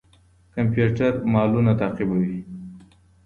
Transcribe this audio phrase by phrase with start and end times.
[0.55, 2.37] کمپيوټر مالونه تعقيبوي.